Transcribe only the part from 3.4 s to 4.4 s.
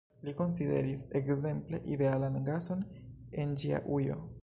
en ĝia ujo.